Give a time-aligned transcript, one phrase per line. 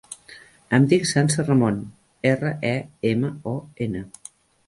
[0.77, 1.75] Em dic Sança Remon:
[2.31, 2.73] erra, e,
[3.13, 3.57] ema, o,
[3.87, 4.05] ena.